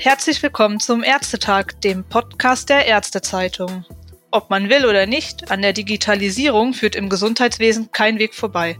[0.00, 3.84] Herzlich willkommen zum Ärztetag, dem Podcast der Ärztezeitung.
[4.30, 8.78] Ob man will oder nicht, an der Digitalisierung führt im Gesundheitswesen kein Weg vorbei.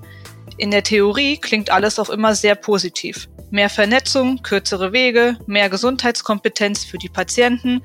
[0.58, 3.28] In der Theorie klingt alles auch immer sehr positiv.
[3.50, 7.82] Mehr Vernetzung, kürzere Wege, mehr Gesundheitskompetenz für die Patienten,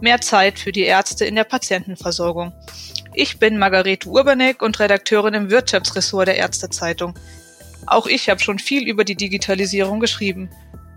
[0.00, 2.52] mehr Zeit für die Ärzte in der Patientenversorgung.
[3.14, 7.18] Ich bin Margarete Urbanek und Redakteurin im Wirtschaftsressort der Ärztezeitung.
[7.84, 10.50] Auch ich habe schon viel über die Digitalisierung geschrieben.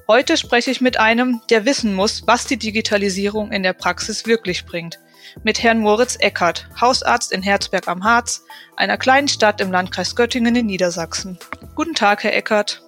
[0.09, 4.65] Heute spreche ich mit einem, der wissen muss, was die Digitalisierung in der Praxis wirklich
[4.65, 4.97] bringt.
[5.43, 8.43] Mit Herrn Moritz Eckert, Hausarzt in Herzberg am Harz,
[8.75, 11.37] einer kleinen Stadt im Landkreis Göttingen in Niedersachsen.
[11.75, 12.81] Guten Tag, Herr Eckert.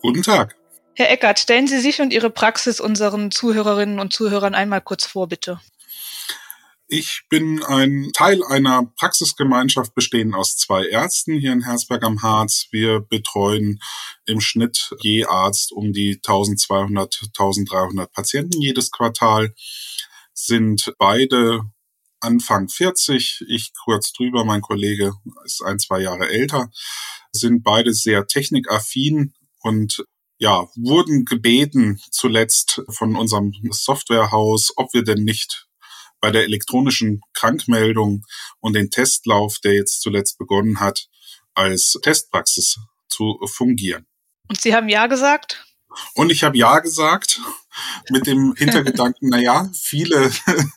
[0.00, 0.56] Guten Tag.
[0.94, 5.28] Herr Eckert, stellen Sie sich und Ihre Praxis unseren Zuhörerinnen und Zuhörern einmal kurz vor,
[5.28, 5.60] bitte.
[6.90, 12.68] Ich bin ein Teil einer Praxisgemeinschaft bestehend aus zwei Ärzten hier in Herzberg am Harz.
[12.70, 13.78] Wir betreuen
[14.24, 19.54] im Schnitt je Arzt um die 1200, 1300 Patienten jedes Quartal,
[20.32, 21.60] sind beide
[22.20, 25.12] Anfang 40, ich kurz drüber, mein Kollege
[25.44, 26.70] ist ein, zwei Jahre älter,
[27.32, 30.06] sind beide sehr technikaffin und
[30.38, 35.67] ja, wurden gebeten zuletzt von unserem Softwarehaus, ob wir denn nicht
[36.20, 38.24] bei der elektronischen Krankmeldung
[38.60, 41.08] und den Testlauf, der jetzt zuletzt begonnen hat,
[41.54, 44.06] als Testpraxis zu fungieren.
[44.48, 45.64] Und Sie haben Ja gesagt?
[46.14, 47.40] Und ich habe Ja gesagt
[48.10, 50.32] mit dem Hintergedanken, na ja, viele,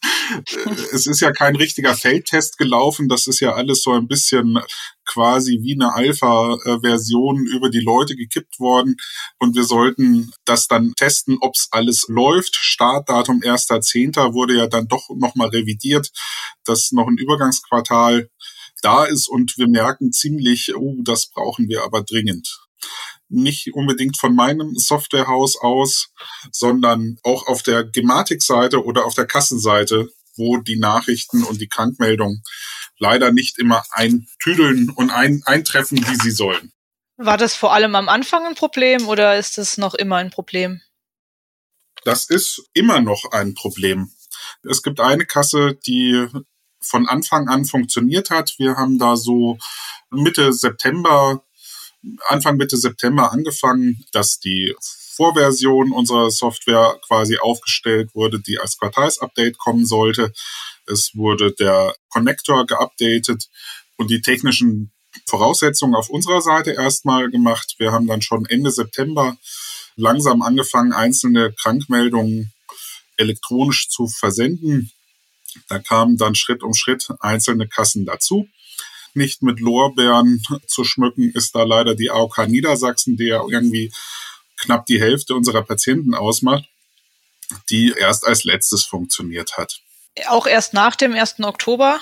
[0.94, 4.60] es ist ja kein richtiger Feldtest gelaufen, das ist ja alles so ein bisschen
[5.06, 8.98] quasi wie eine Alpha-Version über die Leute gekippt worden
[9.40, 12.56] und wir sollten das dann testen, ob's alles läuft.
[12.56, 14.34] Startdatum 1.10.
[14.34, 16.12] wurde ja dann doch nochmal revidiert,
[16.66, 18.30] dass noch ein Übergangsquartal
[18.82, 22.62] da ist und wir merken ziemlich, oh, das brauchen wir aber dringend
[23.32, 26.14] nicht unbedingt von meinem Softwarehaus aus,
[26.52, 32.44] sondern auch auf der Gematik-Seite oder auf der Kassenseite, wo die Nachrichten und die Krankmeldungen
[32.98, 36.72] leider nicht immer eintüdeln und ein, eintreffen, wie sie sollen.
[37.18, 40.82] War das vor allem am Anfang ein Problem oder ist es noch immer ein Problem?
[42.04, 44.12] Das ist immer noch ein Problem.
[44.64, 46.28] Es gibt eine Kasse, die
[46.82, 48.56] von Anfang an funktioniert hat.
[48.58, 49.58] Wir haben da so
[50.10, 51.44] Mitte September
[52.28, 54.76] Anfang Mitte September angefangen, dass die
[55.16, 60.34] Vorversion unserer Software quasi aufgestellt wurde, die als Quartalsupdate kommen sollte.
[60.88, 63.50] Es wurde der Connector geupdatet
[63.98, 64.92] und die technischen
[65.28, 67.76] Voraussetzungen auf unserer Seite erstmal gemacht.
[67.78, 69.38] Wir haben dann schon Ende September
[69.96, 72.54] langsam angefangen, einzelne Krankmeldungen
[73.18, 74.92] elektronisch zu versenden.
[75.68, 78.48] Da kamen dann Schritt um Schritt einzelne Kassen dazu
[79.16, 83.92] nicht mit Lorbeeren zu schmücken, ist da leider die AOK Niedersachsen, die ja irgendwie
[84.58, 86.66] knapp die Hälfte unserer Patienten ausmacht,
[87.70, 89.82] die erst als letztes funktioniert hat.
[90.28, 91.40] Auch erst nach dem 1.
[91.42, 92.02] Oktober?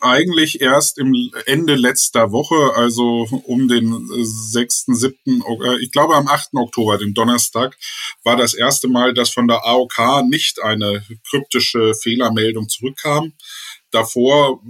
[0.00, 6.28] Eigentlich erst im Ende letzter Woche, also um den 6., 7., äh, ich glaube am
[6.28, 6.54] 8.
[6.54, 7.76] Oktober, dem Donnerstag,
[8.22, 13.32] war das erste Mal, dass von der AOK nicht eine kryptische Fehlermeldung zurückkam.
[13.92, 14.62] Davor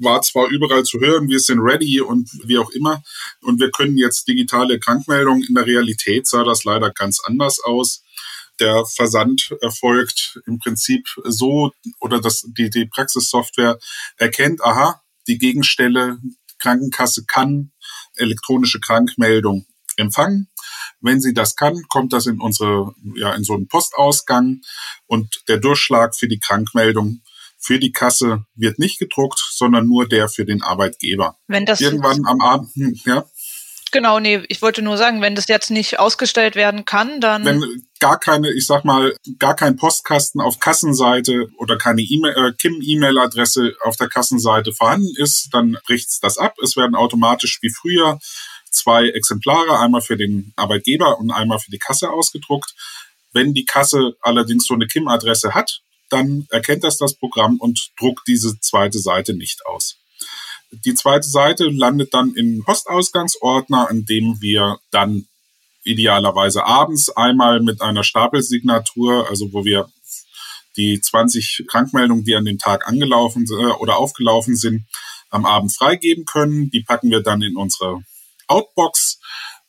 [0.00, 3.02] war zwar überall zu hören, wir sind ready und wie auch immer.
[3.40, 5.44] Und wir können jetzt digitale Krankmeldungen.
[5.48, 8.02] In der Realität sah das leider ganz anders aus.
[8.60, 13.78] Der Versand erfolgt im Prinzip so, oder das, die, die Praxissoftware
[14.18, 16.18] erkennt, aha, die Gegenstelle
[16.58, 17.72] Krankenkasse kann
[18.16, 19.66] elektronische Krankmeldung
[19.96, 20.48] empfangen.
[21.00, 24.60] Wenn sie das kann, kommt das in unsere, ja, in so einen Postausgang
[25.06, 27.22] und der Durchschlag für die Krankmeldung
[27.66, 31.36] für die Kasse wird nicht gedruckt, sondern nur der für den Arbeitgeber.
[31.48, 33.24] Wenn das irgendwann am Abend, hm, ja.
[33.90, 37.44] Genau, nee, ich wollte nur sagen, wenn das jetzt nicht ausgestellt werden kann, dann.
[37.44, 42.52] Wenn gar keine, ich sag mal, gar kein Postkasten auf Kassenseite oder keine E-Mail, äh,
[42.52, 46.54] KIM-E-Mail-Adresse auf der Kassenseite vorhanden ist, dann bricht's das ab.
[46.62, 48.20] Es werden automatisch wie früher
[48.70, 52.74] zwei Exemplare, einmal für den Arbeitgeber und einmal für die Kasse ausgedruckt.
[53.32, 58.26] Wenn die Kasse allerdings so eine KIM-Adresse hat, dann erkennt das das Programm und druckt
[58.26, 59.96] diese zweite Seite nicht aus.
[60.70, 65.26] Die zweite Seite landet dann im Postausgangsordner, an dem wir dann
[65.84, 69.88] idealerweise abends einmal mit einer Stapelsignatur, also wo wir
[70.76, 74.86] die 20 Krankmeldungen, die an dem Tag angelaufen äh, oder aufgelaufen sind,
[75.30, 76.70] am Abend freigeben können.
[76.70, 78.00] Die packen wir dann in unsere
[78.48, 79.20] Outbox.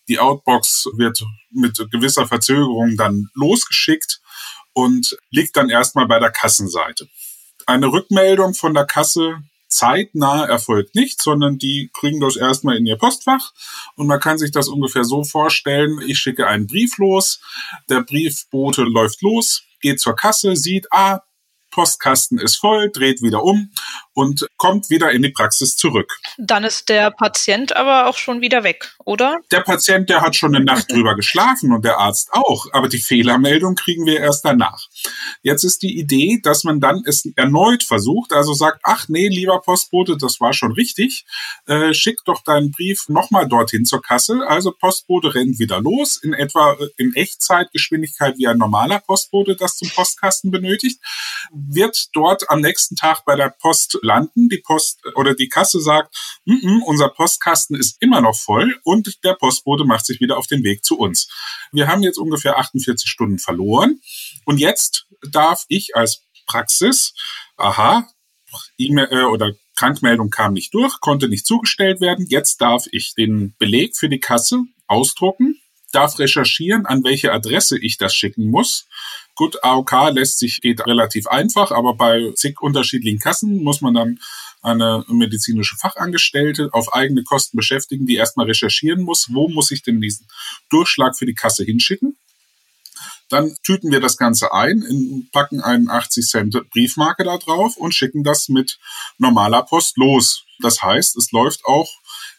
[0.10, 4.20] Die Outbox wird mit gewisser Verzögerung dann losgeschickt
[4.78, 7.10] und liegt dann erstmal bei der Kassenseite.
[7.66, 12.96] Eine Rückmeldung von der Kasse zeitnah erfolgt nicht, sondern die kriegen das erstmal in ihr
[12.96, 13.54] Postfach
[13.96, 17.42] und man kann sich das ungefähr so vorstellen, ich schicke einen Brief los,
[17.90, 21.22] der Briefbote läuft los, geht zur Kasse, sieht, ah,
[21.72, 23.72] Postkasten ist voll, dreht wieder um
[24.18, 26.18] und kommt wieder in die Praxis zurück.
[26.40, 29.38] Dann ist der Patient aber auch schon wieder weg, oder?
[29.52, 32.98] Der Patient, der hat schon eine Nacht drüber geschlafen und der Arzt auch, aber die
[32.98, 34.88] Fehlermeldung kriegen wir erst danach.
[35.44, 39.62] Jetzt ist die Idee, dass man dann es erneut versucht, also sagt, ach nee, lieber
[39.62, 41.26] Postbote, das war schon richtig,
[41.68, 44.42] äh, schick doch deinen Brief nochmal dorthin zur Kasse.
[44.48, 49.78] Also Postbote rennt wieder los, in etwa äh, in Echtzeitgeschwindigkeit wie ein normaler Postbote das
[49.78, 51.00] zum Postkasten benötigt
[51.52, 54.50] wird dort am nächsten Tag bei der Post landen.
[54.50, 56.16] Die Post oder die Kasse sagt,
[56.46, 60.48] mm -mm, unser Postkasten ist immer noch voll und der Postbote macht sich wieder auf
[60.48, 61.28] den Weg zu uns.
[61.72, 64.02] Wir haben jetzt ungefähr 48 Stunden verloren
[64.46, 67.14] und jetzt darf ich als Praxis,
[67.58, 68.08] aha,
[68.78, 72.26] E-Mail äh, oder Krankmeldung kam nicht durch, konnte nicht zugestellt werden.
[72.30, 75.60] Jetzt darf ich den Beleg für die Kasse ausdrucken,
[75.98, 78.88] darf recherchieren, an welche Adresse ich das schicken muss.
[79.34, 84.20] Gut, AOK lässt sich, geht relativ einfach, aber bei zig unterschiedlichen Kassen muss man dann
[84.62, 90.00] eine medizinische Fachangestellte auf eigene Kosten beschäftigen, die erstmal recherchieren muss, wo muss ich denn
[90.00, 90.28] diesen
[90.70, 92.18] Durchschlag für die Kasse hinschicken.
[93.30, 97.94] Dann tüten wir das Ganze ein, in, packen einen 80 Cent Briefmarke da drauf und
[97.94, 98.78] schicken das mit
[99.18, 100.44] normaler Post los.
[100.60, 101.90] Das heißt, es läuft auch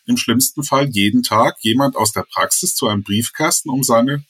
[0.08, 4.24] im schlimmsten Fall jeden Tag jemand aus der Praxis zu einem Briefkasten, um seine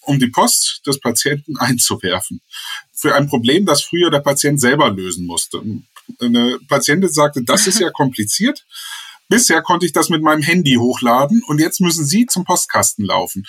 [0.00, 2.40] um die Post des Patienten einzuwerfen.
[2.92, 5.62] Für ein Problem, das früher der Patient selber lösen musste.
[6.20, 8.64] Eine Patientin sagte, das ist ja kompliziert.
[9.28, 13.44] Bisher konnte ich das mit meinem Handy hochladen und jetzt müssen Sie zum Postkasten laufen.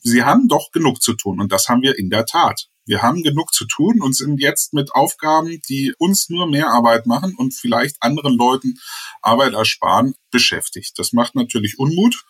[0.00, 2.68] Sie haben doch genug zu tun und das haben wir in der Tat.
[2.84, 7.06] Wir haben genug zu tun und sind jetzt mit Aufgaben, die uns nur mehr Arbeit
[7.06, 8.78] machen und vielleicht anderen Leuten
[9.20, 10.98] Arbeit ersparen, beschäftigt.
[10.98, 12.24] Das macht natürlich Unmut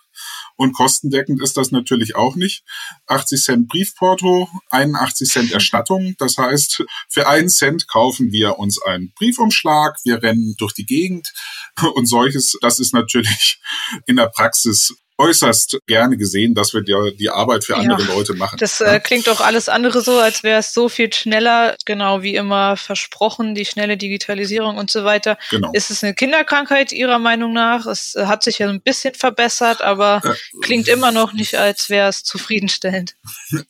[0.56, 2.64] und kostendeckend ist das natürlich auch nicht.
[3.06, 6.14] 80 Cent Briefporto, 81 Cent Erstattung.
[6.18, 11.32] Das heißt, für einen Cent kaufen wir uns einen Briefumschlag, wir rennen durch die Gegend
[11.94, 12.56] und solches.
[12.60, 13.60] Das ist natürlich
[14.06, 18.34] in der Praxis äußerst gerne gesehen, dass wir die, die Arbeit für andere ja, Leute
[18.34, 18.56] machen.
[18.58, 22.34] Das äh, klingt doch alles andere so, als wäre es so viel schneller, genau wie
[22.34, 25.38] immer versprochen, die schnelle Digitalisierung und so weiter.
[25.50, 25.70] Genau.
[25.72, 27.86] Ist es eine Kinderkrankheit Ihrer Meinung nach?
[27.86, 30.20] Es hat sich ja ein bisschen verbessert, aber äh,
[30.60, 33.16] klingt immer noch nicht, als wäre es zufriedenstellend.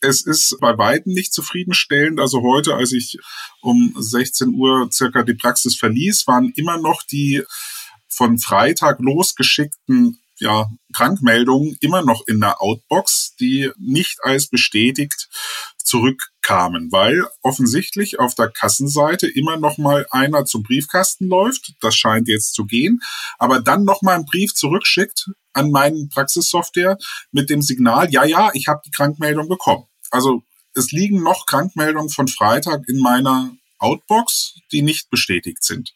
[0.00, 2.20] Es ist bei weitem nicht zufriedenstellend.
[2.20, 3.18] Also heute, als ich
[3.60, 7.42] um 16 Uhr circa die Praxis verließ, waren immer noch die
[8.08, 15.28] von Freitag losgeschickten ja, Krankmeldungen immer noch in der Outbox, die nicht als bestätigt
[16.42, 22.28] zurückkamen, weil offensichtlich auf der Kassenseite immer noch mal einer zum Briefkasten läuft, das scheint
[22.28, 23.00] jetzt zu gehen,
[23.38, 26.98] aber dann noch mal einen Brief zurückschickt an meinen Praxissoftware
[27.30, 29.86] mit dem Signal, ja, ja, ich habe die Krankmeldung bekommen.
[30.10, 30.42] Also
[30.74, 35.94] es liegen noch Krankmeldungen von Freitag in meiner Outbox, die nicht bestätigt sind.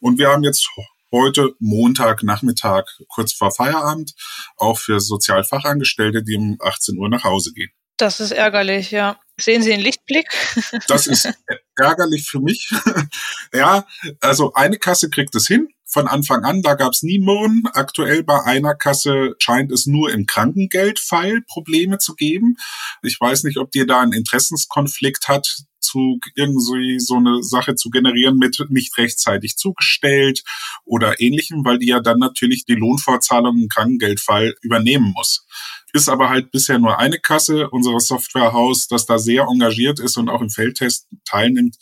[0.00, 0.68] Und wir haben jetzt
[1.10, 4.14] heute Montagnachmittag kurz vor Feierabend,
[4.56, 7.72] auch für Sozialfachangestellte, die um 18 Uhr nach Hause gehen.
[8.02, 9.16] Das ist ärgerlich, ja.
[9.38, 10.26] Sehen Sie einen Lichtblick?
[10.88, 11.32] Das ist
[11.76, 12.68] ärgerlich für mich.
[13.54, 13.86] ja,
[14.20, 15.68] also eine Kasse kriegt es hin.
[15.86, 17.62] Von Anfang an, da gab es nie Murren.
[17.74, 22.56] Aktuell bei einer Kasse scheint es nur im Krankengeldfall Probleme zu geben.
[23.02, 27.90] Ich weiß nicht, ob dir da einen Interessenskonflikt hat zu irgendwie so eine Sache zu
[27.90, 30.42] generieren mit nicht rechtzeitig zugestellt
[30.84, 35.46] oder ähnlichem, weil die ja dann natürlich die Lohnfortzahlung im Krankengeldfall übernehmen muss.
[35.92, 40.30] Ist aber halt bisher nur eine Kasse, unser Softwarehaus, das da sehr engagiert ist und
[40.30, 41.76] auch im Feldtest teilnimmt,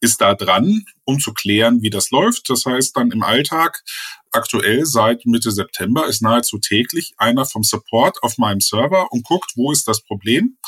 [0.00, 2.48] ist da dran, um zu klären, wie das läuft.
[2.50, 3.82] Das heißt dann im Alltag,
[4.30, 9.52] aktuell seit Mitte September ist nahezu täglich einer vom Support auf meinem Server und guckt,
[9.56, 10.58] wo ist das Problem,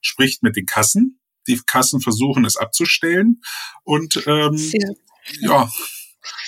[0.00, 3.42] spricht mit den Kassen die Kassen versuchen es abzustellen
[3.84, 4.72] und ähm,
[5.40, 5.68] ja,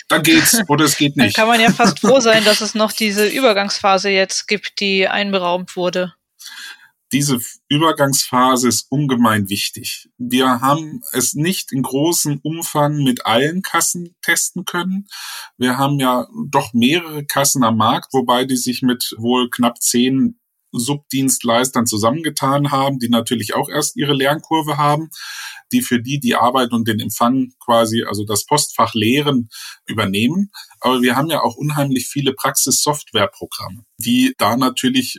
[0.08, 1.38] dann geht's oder es geht nicht.
[1.38, 5.08] Dann kann man ja fast froh sein, dass es noch diese Übergangsphase jetzt gibt, die
[5.08, 6.14] einberaumt wurde.
[7.12, 10.08] Diese Übergangsphase ist ungemein wichtig.
[10.16, 15.08] Wir haben es nicht in großem Umfang mit allen Kassen testen können.
[15.58, 20.38] Wir haben ja doch mehrere Kassen am Markt, wobei die sich mit wohl knapp zehn
[20.73, 25.11] Subdienstleistern zusammengetan haben, die natürlich auch erst ihre Lernkurve haben,
[25.71, 29.49] die für die die Arbeit und den Empfang quasi, also das Postfach lehren,
[29.87, 30.50] übernehmen.
[30.81, 35.19] Aber wir haben ja auch unheimlich viele Praxis-Software-Programme, die da natürlich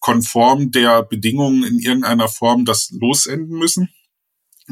[0.00, 3.88] konform der Bedingungen in irgendeiner Form das losenden müssen.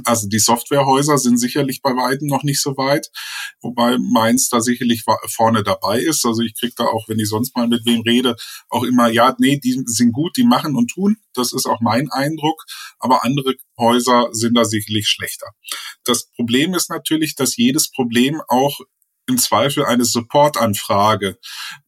[0.05, 3.09] Also die Softwarehäuser sind sicherlich bei weitem noch nicht so weit,
[3.61, 6.25] wobei meins da sicherlich vorne dabei ist.
[6.25, 8.37] Also ich kriege da auch, wenn ich sonst mal mit wem rede,
[8.69, 11.17] auch immer, ja, nee, die sind gut, die machen und tun.
[11.35, 12.65] Das ist auch mein Eindruck.
[12.99, 15.47] Aber andere Häuser sind da sicherlich schlechter.
[16.05, 18.81] Das Problem ist natürlich, dass jedes Problem auch
[19.27, 21.39] im Zweifel eine Supportanfrage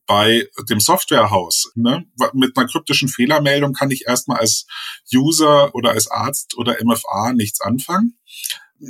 [0.06, 1.70] bei dem Softwarehaus.
[1.74, 2.06] Ne?
[2.32, 4.66] Mit einer kryptischen Fehlermeldung kann ich erstmal als
[5.14, 8.18] User oder als Arzt oder MFA nichts anfangen
[8.80, 8.88] äh,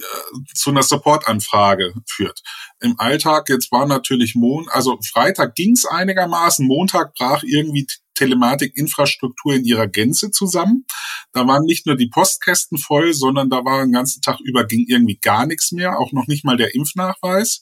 [0.54, 2.42] zu einer Supportanfrage führt.
[2.80, 7.86] Im Alltag, jetzt war natürlich Mon, also Freitag ging's einigermaßen, Montag brach irgendwie
[8.18, 10.84] Telematikinfrastruktur in ihrer Gänze zusammen.
[11.32, 14.86] Da waren nicht nur die Postkästen voll, sondern da war den ganzen Tag über ging
[14.88, 17.60] irgendwie gar nichts mehr, auch noch nicht mal der Impfnachweis.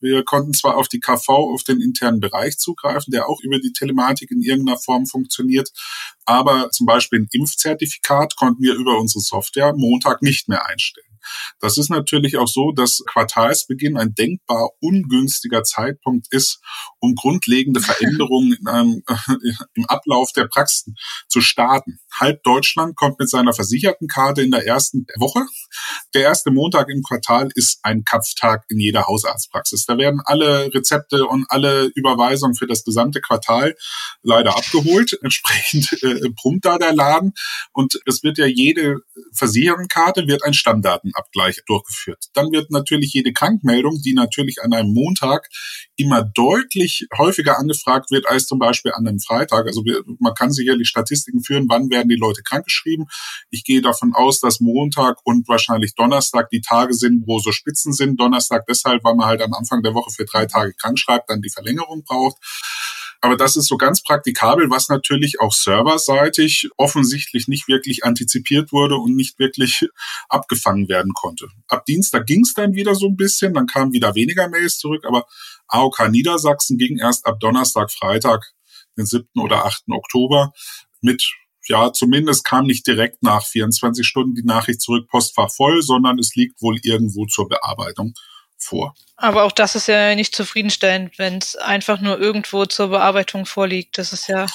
[0.00, 3.72] Wir konnten zwar auf die KV, auf den internen Bereich zugreifen, der auch über die
[3.72, 5.70] Telematik in irgendeiner Form funktioniert,
[6.24, 11.17] aber zum Beispiel ein Impfzertifikat konnten wir über unsere Software Montag nicht mehr einstellen.
[11.60, 16.60] Das ist natürlich auch so, dass Quartalsbeginn ein denkbar ungünstiger Zeitpunkt ist,
[17.00, 19.14] um grundlegende Veränderungen in einem, äh,
[19.74, 20.94] im Ablauf der Praxen
[21.28, 21.98] zu starten.
[22.18, 25.40] Halb Deutschland kommt mit seiner versicherten Karte in der ersten Woche.
[26.14, 29.84] Der erste Montag im Quartal ist ein Kapftag in jeder Hausarztpraxis.
[29.86, 33.74] Da werden alle Rezepte und alle Überweisungen für das gesamte Quartal
[34.22, 35.18] leider abgeholt.
[35.22, 37.32] Entsprechend äh, brummt da der Laden
[37.72, 38.98] und es wird ja jede
[39.32, 40.54] Versichertenkarte wird ein
[41.18, 42.24] Stammdatenabgleich durchgeführt.
[42.34, 45.48] Dann wird natürlich jede Krankmeldung, die natürlich an einem Montag
[45.96, 49.66] immer deutlich häufiger angefragt wird als zum Beispiel an einem Freitag.
[49.66, 53.06] Also wir, man kann sicherlich Statistiken führen, wann werden die Leute krankgeschrieben.
[53.50, 57.92] Ich gehe davon aus, dass Montag und wahrscheinlich Donnerstag die Tage sind, wo so Spitzen
[57.92, 58.20] sind.
[58.20, 61.42] Donnerstag deshalb, weil man halt am Anfang der Woche für drei Tage krank schreibt, dann
[61.42, 62.36] die Verlängerung braucht.
[63.20, 68.96] Aber das ist so ganz praktikabel, was natürlich auch serverseitig offensichtlich nicht wirklich antizipiert wurde
[68.96, 69.88] und nicht wirklich
[70.28, 71.48] abgefangen werden konnte.
[71.66, 75.04] Ab Dienstag ging es dann wieder so ein bisschen, dann kamen wieder weniger Mails zurück,
[75.04, 75.26] aber
[75.66, 78.52] AOK Niedersachsen ging erst ab Donnerstag, Freitag,
[78.96, 79.26] den 7.
[79.40, 79.84] oder 8.
[79.90, 80.52] Oktober
[81.00, 81.24] mit
[81.68, 86.34] ja, zumindest kam nicht direkt nach 24 Stunden die Nachricht zurück, Postfach voll, sondern es
[86.34, 88.14] liegt wohl irgendwo zur Bearbeitung
[88.58, 88.94] vor.
[89.16, 93.98] Aber auch das ist ja nicht zufriedenstellend, wenn es einfach nur irgendwo zur Bearbeitung vorliegt.
[93.98, 94.46] Das ist ja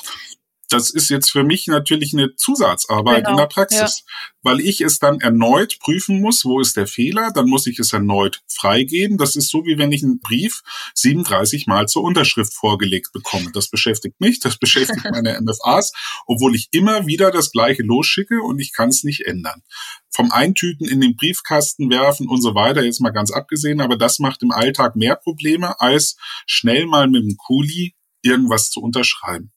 [0.74, 4.13] das ist jetzt für mich natürlich eine Zusatzarbeit genau, in der Praxis, ja.
[4.42, 7.94] weil ich es dann erneut prüfen muss, wo ist der Fehler, dann muss ich es
[7.94, 9.18] erneut freigeben.
[9.20, 10.63] Das ist so, wie wenn ich einen Brief
[10.96, 13.51] 37 Mal zur Unterschrift vorgelegt bekomme.
[13.53, 15.94] Das beschäftigt mich, das beschäftigt meine MFAs,
[16.25, 19.62] obwohl ich immer wieder das gleiche losschicke und ich kann es nicht ändern.
[20.10, 24.18] Vom Eintüten in den Briefkasten werfen und so weiter, jetzt mal ganz abgesehen, aber das
[24.18, 29.52] macht im Alltag mehr Probleme, als schnell mal mit dem Kuli irgendwas zu unterschreiben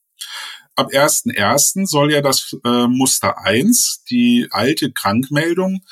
[0.77, 1.87] ab 1.1.
[1.87, 5.83] soll ja das äh, Muster 1, die alte Krankmeldung,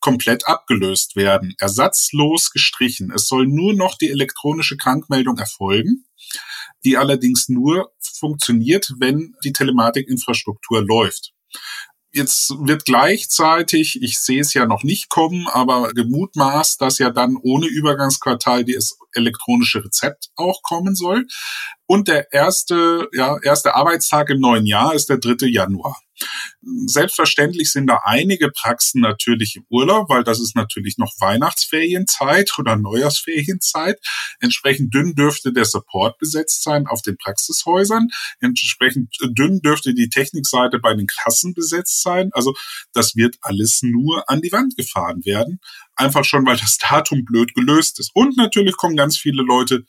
[0.00, 3.10] komplett abgelöst werden, ersatzlos gestrichen.
[3.10, 6.04] Es soll nur noch die elektronische Krankmeldung erfolgen,
[6.84, 11.32] die allerdings nur funktioniert, wenn die Telematikinfrastruktur läuft.
[12.16, 17.36] Jetzt wird gleichzeitig, ich sehe es ja noch nicht kommen, aber gemutmaßt, dass ja dann
[17.36, 21.26] ohne Übergangsquartal das elektronische Rezept auch kommen soll.
[21.84, 25.46] Und der erste, ja, erste Arbeitstag im neuen Jahr ist der 3.
[25.48, 26.00] Januar.
[26.86, 32.76] Selbstverständlich sind da einige Praxen natürlich im Urlaub, weil das ist natürlich noch Weihnachtsferienzeit oder
[32.76, 33.98] Neujahrsferienzeit.
[34.40, 38.08] Entsprechend dünn dürfte der Support besetzt sein auf den Praxishäusern.
[38.40, 42.30] Entsprechend dünn dürfte die Technikseite bei den Kassen besetzt sein.
[42.32, 42.54] Also
[42.92, 45.60] das wird alles nur an die Wand gefahren werden.
[45.94, 48.10] Einfach schon, weil das Datum blöd gelöst ist.
[48.14, 49.84] Und natürlich kommen ganz viele Leute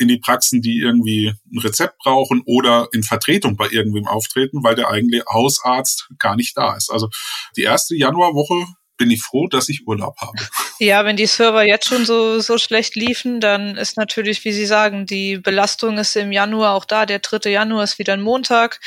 [0.00, 4.74] in die Praxen, die irgendwie ein Rezept brauchen oder in Vertretung bei irgendwem auftreten, weil
[4.74, 6.90] der eigentliche Hausarzt gar nicht da ist.
[6.90, 7.10] Also
[7.56, 8.66] die erste Januarwoche
[8.96, 10.32] bin ich froh, dass ich Urlaub habe.
[10.78, 14.64] Ja, wenn die Server jetzt schon so, so schlecht liefen, dann ist natürlich, wie Sie
[14.64, 17.04] sagen, die Belastung ist im Januar auch da.
[17.04, 17.50] Der 3.
[17.50, 18.80] Januar ist wieder ein Montag.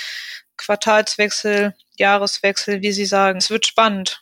[0.58, 3.38] Quartalswechsel, Jahreswechsel, wie Sie sagen.
[3.38, 4.22] Es wird spannend.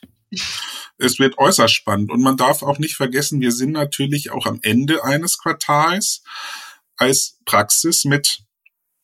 [0.98, 2.10] Es wird äußerst spannend.
[2.10, 6.22] Und man darf auch nicht vergessen, wir sind natürlich auch am Ende eines Quartals
[7.02, 8.44] als Praxis mit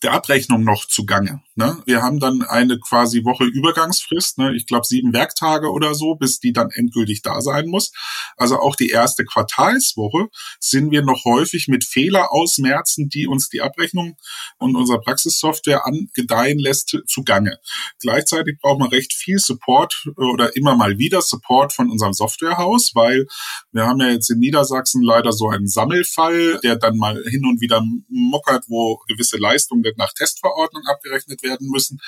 [0.02, 1.43] der Abrechnung noch zugange.
[1.59, 1.77] Ne?
[1.87, 4.55] Wir haben dann eine quasi Woche Übergangsfrist, ne?
[4.55, 7.91] ich glaube sieben Werktage oder so, bis die dann endgültig da sein muss.
[8.37, 10.29] Also auch die erste Quartalswoche
[10.61, 14.17] sind wir noch häufig mit Fehler ausmerzen, die uns die Abrechnung
[14.59, 17.59] und unsere Praxissoftware angedeihen lässt, zugange.
[17.99, 23.27] Gleichzeitig braucht man recht viel Support oder immer mal wieder Support von unserem Softwarehaus, weil
[23.73, 27.61] wir haben ja jetzt in Niedersachsen leider so einen Sammelfall, der dann mal hin und
[27.61, 31.99] wieder mockert, wo gewisse Leistungen nach Testverordnung abgerechnet werden müssen.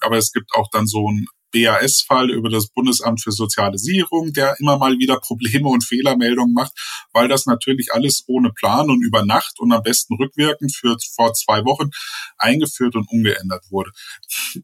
[0.00, 4.56] Aber es gibt auch dann so ein BAS-Fall über das Bundesamt für Soziale Sicherung, der
[4.60, 6.72] immer mal wieder Probleme und Fehlermeldungen macht,
[7.12, 11.32] weil das natürlich alles ohne Plan und über Nacht und am besten rückwirkend für vor
[11.34, 11.90] zwei Wochen
[12.38, 13.90] eingeführt und umgeändert wurde.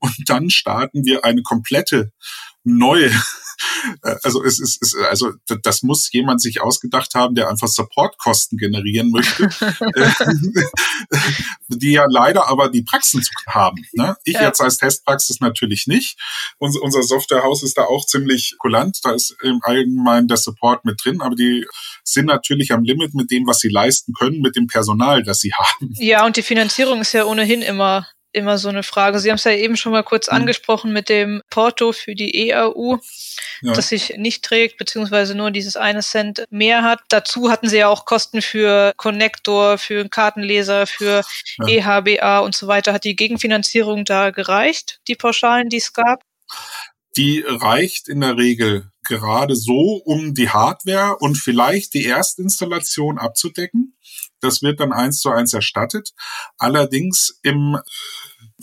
[0.01, 2.12] Und dann starten wir eine komplette
[2.64, 3.11] neue
[4.02, 8.59] äh, also es ist, es, also das muss jemand sich ausgedacht haben, der einfach Supportkosten
[8.59, 9.45] generieren möchte,
[9.95, 10.11] äh,
[11.69, 13.85] die ja leider aber die Praxen haben.
[13.92, 14.16] Ne?
[14.25, 14.42] Ich ja.
[14.42, 16.19] jetzt als Testpraxis natürlich nicht.
[16.59, 18.99] Unser, unser Softwarehaus ist da auch ziemlich kulant.
[19.02, 21.66] Da ist im Allgemeinen der Support mit drin, aber die
[22.04, 25.52] sind natürlich am Limit mit dem, was sie leisten können, mit dem Personal, das sie
[25.52, 25.90] haben.
[25.95, 29.19] Ja, und die Finanzierung ist ja ohnehin immer immer so eine Frage.
[29.19, 30.37] Sie haben es ja eben schon mal kurz mhm.
[30.37, 32.99] angesprochen mit dem Porto für die EAU,
[33.61, 33.73] ja.
[33.73, 37.01] das sich nicht trägt, beziehungsweise nur dieses eine Cent mehr hat.
[37.09, 41.23] Dazu hatten Sie ja auch Kosten für Connector, für einen Kartenleser, für
[41.67, 41.99] ja.
[41.99, 42.93] EHBA und so weiter.
[42.93, 46.23] Hat die Gegenfinanzierung da gereicht, die Pauschalen, die es gab?
[47.17, 53.97] Die reicht in der Regel gerade so, um die Hardware und vielleicht die Erstinstallation abzudecken.
[54.41, 56.12] Das wird dann eins zu eins erstattet.
[56.59, 57.79] Allerdings im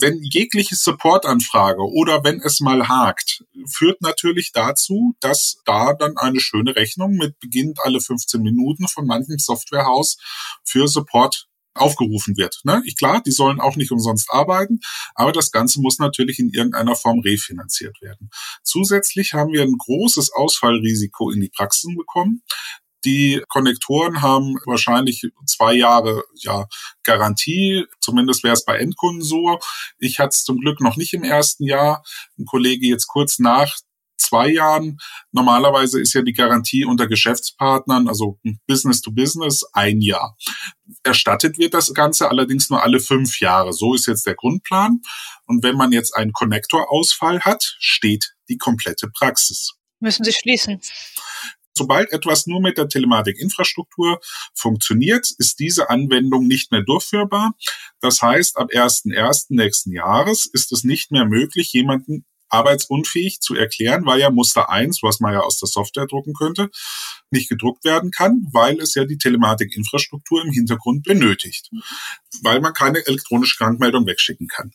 [0.00, 6.40] wenn jegliche Supportanfrage oder wenn es mal hakt, führt natürlich dazu, dass da dann eine
[6.40, 10.16] schöne Rechnung mit beginnt alle 15 Minuten von manchem Softwarehaus
[10.64, 12.60] für Support aufgerufen wird.
[12.64, 12.82] Ne?
[12.84, 14.80] Ich, klar, die sollen auch nicht umsonst arbeiten,
[15.14, 18.30] aber das Ganze muss natürlich in irgendeiner Form refinanziert werden.
[18.62, 22.42] Zusätzlich haben wir ein großes Ausfallrisiko in die Praxen bekommen.
[23.04, 26.66] Die Konnektoren haben wahrscheinlich zwei Jahre ja,
[27.02, 27.86] Garantie.
[28.00, 29.58] Zumindest wäre es bei Endkunden so.
[29.98, 32.04] Ich hatte es zum Glück noch nicht im ersten Jahr.
[32.38, 33.76] Ein Kollege jetzt kurz nach
[34.20, 34.98] zwei Jahren.
[35.32, 40.36] Normalerweise ist ja die Garantie unter Geschäftspartnern, also Business to Business, ein Jahr.
[41.02, 43.72] Erstattet wird das Ganze allerdings nur alle fünf Jahre.
[43.72, 45.00] So ist jetzt der Grundplan.
[45.46, 49.72] Und wenn man jetzt einen Konnektorausfall hat, steht die komplette Praxis.
[49.98, 50.80] Müssen Sie schließen.
[51.74, 54.20] Sobald etwas nur mit der Telematikinfrastruktur
[54.54, 57.52] funktioniert, ist diese Anwendung nicht mehr durchführbar.
[58.00, 59.46] Das heißt, ab 1.1.
[59.48, 65.02] nächsten Jahres ist es nicht mehr möglich, jemanden arbeitsunfähig zu erklären, weil ja Muster 1,
[65.02, 66.68] was man ja aus der Software drucken könnte,
[67.30, 71.70] nicht gedruckt werden kann, weil es ja die Telematikinfrastruktur im Hintergrund benötigt,
[72.42, 74.72] weil man keine elektronische Krankmeldung wegschicken kann.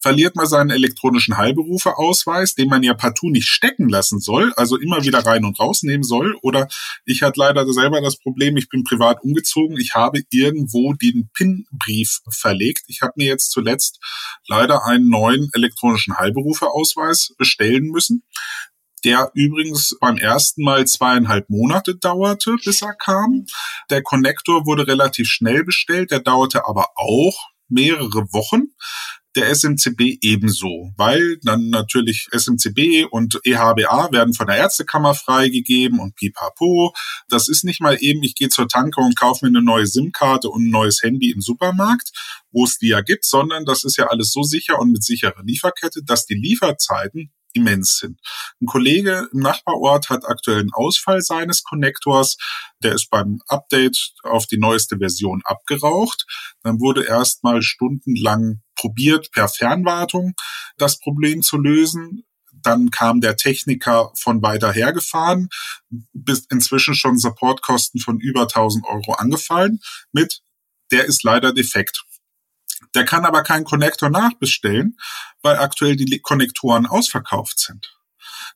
[0.00, 5.04] Verliert man seinen elektronischen Heilberuferausweis, den man ja partout nicht stecken lassen soll, also immer
[5.04, 6.68] wieder rein und rausnehmen soll, oder
[7.04, 12.20] ich hatte leider selber das Problem, ich bin privat umgezogen, ich habe irgendwo den PIN-Brief
[12.28, 12.84] verlegt.
[12.88, 14.00] Ich habe mir jetzt zuletzt
[14.48, 18.22] leider einen neuen elektronischen Heilberuferausweis bestellen müssen
[19.04, 23.46] der übrigens beim ersten Mal zweieinhalb Monate dauerte, bis er kam.
[23.90, 28.68] Der Connector wurde relativ schnell bestellt, der dauerte aber auch mehrere Wochen
[29.36, 36.16] der SMCB ebenso, weil dann natürlich SMCB und EHBA werden von der Ärztekammer freigegeben und
[36.16, 36.94] pipapo.
[37.28, 40.48] Das ist nicht mal eben, ich gehe zur Tanke und kaufe mir eine neue SIM-Karte
[40.48, 42.12] und ein neues Handy im Supermarkt,
[42.50, 45.42] wo es die ja gibt, sondern das ist ja alles so sicher und mit sicherer
[45.44, 48.20] Lieferkette, dass die Lieferzeiten immens sind.
[48.60, 52.36] Ein Kollege im Nachbarort hat aktuell einen Ausfall seines Konnektors.
[52.82, 56.26] Der ist beim Update auf die neueste Version abgeraucht.
[56.62, 60.34] Dann wurde erstmal stundenlang probiert, per Fernwartung
[60.76, 62.24] das Problem zu lösen.
[62.52, 65.48] Dann kam der Techniker von weiter her gefahren,
[66.12, 69.80] bis inzwischen schon Supportkosten von über 1000 Euro angefallen
[70.12, 70.42] mit,
[70.90, 72.04] der ist leider defekt.
[72.94, 74.96] Der kann aber keinen Konnektor nachbestellen,
[75.42, 77.96] weil aktuell die Konnektoren ausverkauft sind.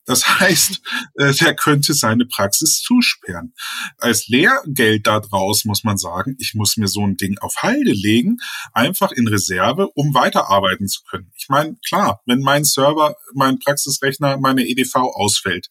[0.05, 0.81] Das heißt,
[1.15, 3.53] äh, der könnte seine Praxis zusperren.
[3.97, 7.91] Als Lehrgeld da draus muss man sagen, ich muss mir so ein Ding auf Halde
[7.91, 8.37] legen,
[8.73, 11.31] einfach in Reserve, um weiterarbeiten zu können.
[11.37, 15.67] Ich meine, klar, wenn mein Server, mein Praxisrechner, meine EDV ausfällt,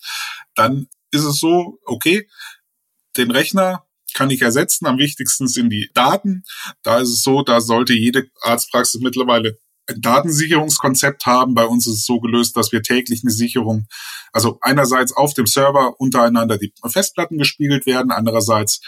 [0.54, 2.28] dann ist es so, okay,
[3.16, 4.86] den Rechner kann ich ersetzen.
[4.86, 6.44] Am wichtigsten sind die Daten.
[6.82, 9.58] Da ist es so, da sollte jede Arztpraxis mittlerweile
[9.96, 11.54] Datensicherungskonzept haben.
[11.54, 13.86] Bei uns ist es so gelöst, dass wir täglich eine Sicherung,
[14.32, 18.80] also einerseits auf dem Server untereinander die Festplatten gespiegelt werden, andererseits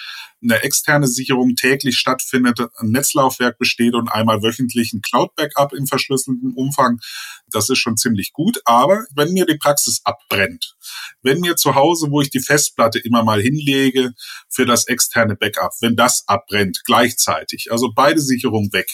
[0.42, 6.52] eine externe Sicherung täglich stattfindet, ein Netzlaufwerk besteht und einmal wöchentlich ein Cloud-Backup im verschlüsselten
[6.54, 6.98] Umfang.
[7.48, 8.60] Das ist schon ziemlich gut.
[8.64, 10.76] Aber wenn mir die Praxis abbrennt,
[11.22, 14.14] wenn mir zu Hause, wo ich die Festplatte immer mal hinlege
[14.48, 18.90] für das externe Backup, wenn das abbrennt gleichzeitig, also beide Sicherungen weg,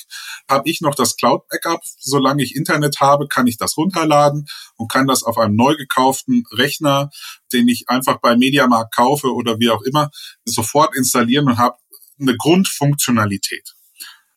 [0.49, 1.83] habe ich noch das Cloud-Backup.
[1.99, 6.45] Solange ich Internet habe, kann ich das runterladen und kann das auf einem neu gekauften
[6.53, 7.11] Rechner,
[7.53, 10.11] den ich einfach bei Mediamarkt kaufe oder wie auch immer,
[10.45, 11.77] sofort installieren und habe
[12.21, 13.75] eine Grundfunktionalität.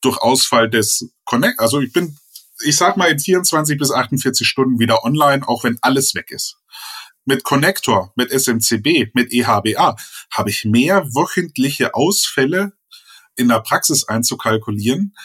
[0.01, 2.17] Durch Ausfall des Connect, also ich bin
[2.63, 6.57] ich sag mal, in 24 bis 48 Stunden wieder online, auch wenn alles weg ist.
[7.25, 9.95] Mit Connector, mit SMCB, mit EHBA
[10.31, 12.73] habe ich mehr wöchentliche Ausfälle
[13.35, 15.15] in der Praxis einzukalkulieren,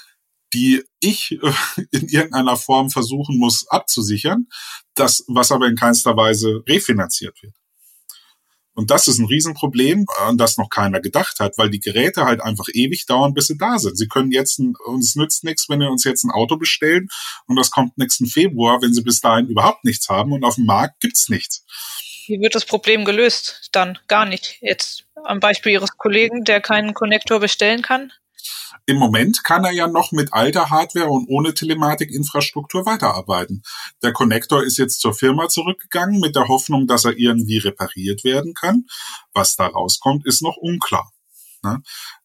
[0.53, 1.53] die ich äh,
[1.91, 4.47] in irgendeiner Form versuchen muss abzusichern,
[4.95, 7.55] das, was aber in keinster Weise refinanziert wird.
[8.75, 12.43] Und das ist ein Riesenproblem, an das noch keiner gedacht hat, weil die Geräte halt
[12.43, 13.97] einfach ewig dauern, bis sie da sind.
[13.97, 17.09] Sie können jetzt, ein, uns nützt nichts, wenn wir uns jetzt ein Auto bestellen
[17.47, 20.67] und das kommt nächsten Februar, wenn sie bis dahin überhaupt nichts haben und auf dem
[20.67, 21.65] Markt gibt's nichts.
[22.27, 23.69] Wie wird das Problem gelöst?
[23.73, 24.59] Dann gar nicht.
[24.61, 28.13] Jetzt am Beispiel Ihres Kollegen, der keinen Konnektor bestellen kann?
[28.87, 33.63] Im Moment kann er ja noch mit alter Hardware und ohne Telematikinfrastruktur weiterarbeiten.
[34.03, 38.55] Der Connector ist jetzt zur Firma zurückgegangen mit der Hoffnung, dass er irgendwie repariert werden
[38.55, 38.85] kann.
[39.33, 41.13] Was da rauskommt, ist noch unklar.
[41.63, 41.83] Ne?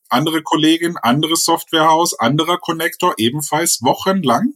[0.09, 4.53] Andere Kollegin, anderes Softwarehaus, anderer Connector, ebenfalls wochenlang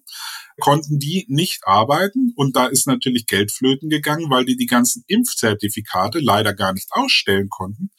[0.60, 5.04] konnten die nicht arbeiten und da ist natürlich Geld flöten gegangen, weil die die ganzen
[5.08, 7.92] Impfzertifikate leider gar nicht ausstellen konnten,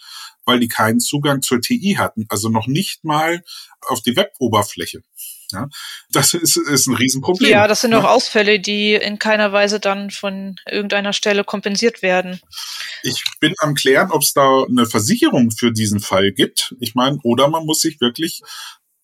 [0.44, 3.42] weil die keinen Zugang zur TI hatten, also noch nicht mal
[3.82, 5.02] auf die Weboberfläche.
[5.52, 5.68] Ja,
[6.10, 7.50] das ist, ist ein Riesenproblem.
[7.50, 12.40] Ja, das sind auch Ausfälle, die in keiner Weise dann von irgendeiner Stelle kompensiert werden.
[13.04, 16.74] Ich bin am klären, ob es da eine Versicherung für diesen Fall gibt.
[16.80, 18.42] Ich meine, oder man muss sich wirklich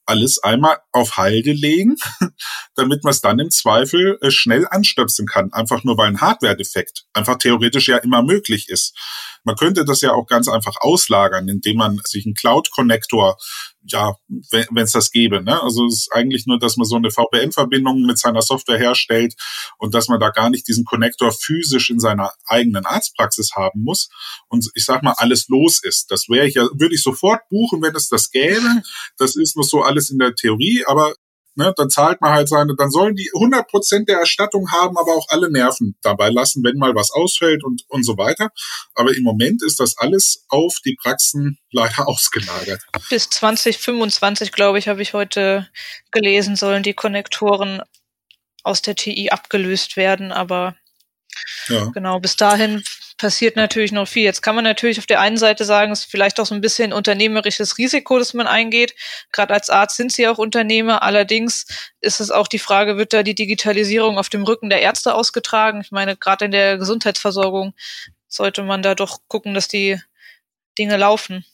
[0.06, 1.96] alles einmal auf Halde legen,
[2.74, 5.52] damit man es dann im Zweifel äh, schnell anstöpseln kann.
[5.52, 8.96] Einfach nur weil ein Hardware-Defekt einfach theoretisch ja immer möglich ist.
[9.44, 13.36] Man könnte das ja auch ganz einfach auslagern, indem man sich einen Cloud-Connector
[13.84, 14.14] ja,
[14.50, 15.42] wenn es das gäbe.
[15.42, 15.60] Ne?
[15.60, 19.34] Also es ist eigentlich nur, dass man so eine VPN-Verbindung mit seiner Software herstellt
[19.78, 24.08] und dass man da gar nicht diesen Connector physisch in seiner eigenen Arztpraxis haben muss
[24.48, 26.10] und ich sag mal alles los ist.
[26.10, 28.82] Das wäre ich ja, würde ich sofort buchen, wenn es das gäbe.
[29.18, 31.14] Das ist nur so alles in der Theorie, aber
[31.54, 35.14] Ne, dann zahlt man halt seine, dann sollen die 100 Prozent der Erstattung haben, aber
[35.14, 38.50] auch alle Nerven dabei lassen, wenn mal was ausfällt und, und so weiter.
[38.94, 42.80] Aber im Moment ist das alles auf die Praxen leider ausgelagert.
[43.10, 45.68] Bis 2025, glaube ich, habe ich heute
[46.10, 47.82] gelesen, sollen die Konnektoren
[48.62, 50.74] aus der TI abgelöst werden, aber
[51.68, 51.90] ja.
[51.92, 52.82] genau, bis dahin
[53.22, 54.24] passiert natürlich noch viel.
[54.24, 56.60] Jetzt kann man natürlich auf der einen Seite sagen, es ist vielleicht auch so ein
[56.60, 58.96] bisschen unternehmerisches Risiko, das man eingeht.
[59.30, 61.04] Gerade als Arzt sind sie auch Unternehmer.
[61.04, 61.66] Allerdings
[62.00, 65.82] ist es auch die Frage, wird da die Digitalisierung auf dem Rücken der Ärzte ausgetragen?
[65.82, 67.74] Ich meine, gerade in der Gesundheitsversorgung
[68.26, 70.00] sollte man da doch gucken, dass die
[70.76, 71.44] Dinge laufen.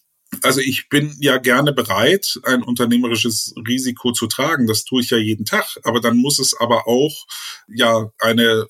[0.43, 4.67] Also ich bin ja gerne bereit, ein unternehmerisches Risiko zu tragen.
[4.67, 5.67] Das tue ich ja jeden Tag.
[5.85, 7.27] Aber dann muss es aber auch
[7.67, 8.69] ja eine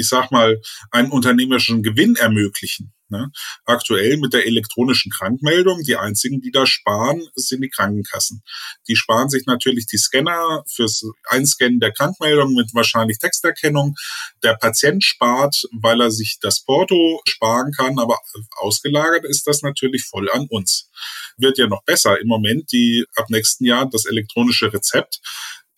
[0.00, 0.60] ich sag mal,
[0.90, 2.92] einen unternehmerischen Gewinn ermöglichen.
[3.10, 3.30] Ne?
[3.64, 8.42] Aktuell mit der elektronischen Krankmeldung, die einzigen, die da sparen, sind die Krankenkassen.
[8.88, 13.96] Die sparen sich natürlich die Scanner fürs Einscannen der Krankmeldung mit wahrscheinlich Texterkennung.
[14.44, 18.18] Der Patient spart, weil er sich das Porto sparen kann, aber
[18.58, 20.88] ausgelagert ist das natürlich voll an uns.
[21.36, 22.20] Wird ja noch besser.
[22.20, 25.20] Im Moment die ab nächsten Jahr das elektronische Rezept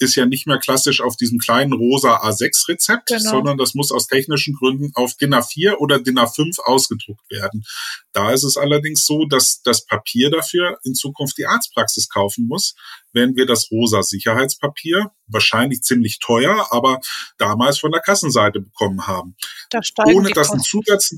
[0.03, 3.31] ist ja nicht mehr klassisch auf diesem kleinen rosa A6-Rezept, genau.
[3.31, 7.65] sondern das muss aus technischen Gründen auf DIN A4 oder DIN A5 ausgedruckt werden.
[8.13, 12.75] Da ist es allerdings so, dass das Papier dafür in Zukunft die Arztpraxis kaufen muss,
[13.13, 17.01] wenn wir das rosa Sicherheitspapier, wahrscheinlich ziemlich teuer, aber
[17.39, 19.37] damals von der Kassenseite bekommen haben.
[19.71, 21.15] Da Ohne dass ein Zusatz,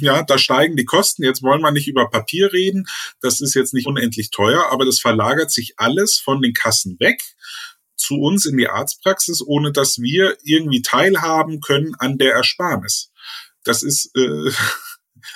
[0.00, 1.24] ja, da steigen die Kosten.
[1.24, 2.86] Jetzt wollen wir nicht über Papier reden.
[3.20, 7.22] Das ist jetzt nicht unendlich teuer, aber das verlagert sich alles von den Kassen weg
[8.10, 13.12] zu uns in die Arztpraxis, ohne dass wir irgendwie teilhaben können an der Ersparnis.
[13.62, 14.50] Das ist äh,